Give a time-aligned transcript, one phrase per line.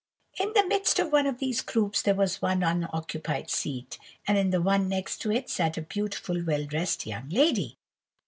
[0.39, 4.49] "In the midst of one of these groups, there was one unoccupied seat, and in
[4.49, 7.77] the one next to it sat a beautiful, well dressed young lady.